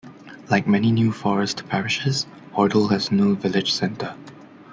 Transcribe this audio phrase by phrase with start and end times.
[0.49, 4.15] Like many New Forest parishes Hordle has no village centre.